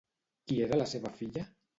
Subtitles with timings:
[0.51, 1.45] Qui era la seva filla?